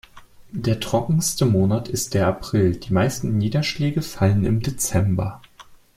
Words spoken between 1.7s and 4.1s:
ist der April, die meisten Niederschläge